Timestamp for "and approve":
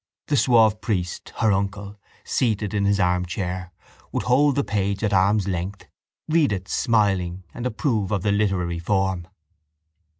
7.53-8.09